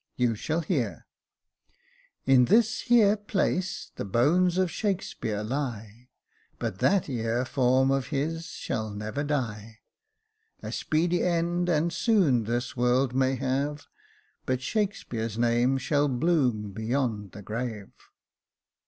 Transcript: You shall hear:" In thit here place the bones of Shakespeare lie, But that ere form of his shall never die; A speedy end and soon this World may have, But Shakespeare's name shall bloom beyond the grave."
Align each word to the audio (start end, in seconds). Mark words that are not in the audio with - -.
You 0.15 0.33
shall 0.33 0.61
hear:" 0.61 1.05
In 2.25 2.47
thit 2.47 2.65
here 2.65 3.15
place 3.15 3.91
the 3.97 4.03
bones 4.03 4.57
of 4.57 4.71
Shakespeare 4.71 5.43
lie, 5.43 6.09
But 6.57 6.79
that 6.79 7.07
ere 7.07 7.45
form 7.45 7.91
of 7.91 8.07
his 8.07 8.47
shall 8.47 8.89
never 8.89 9.23
die; 9.23 9.81
A 10.63 10.71
speedy 10.71 11.21
end 11.21 11.69
and 11.69 11.93
soon 11.93 12.45
this 12.45 12.75
World 12.75 13.13
may 13.13 13.35
have, 13.35 13.85
But 14.47 14.63
Shakespeare's 14.63 15.37
name 15.37 15.77
shall 15.77 16.07
bloom 16.07 16.71
beyond 16.71 17.33
the 17.33 17.43
grave." 17.43 17.91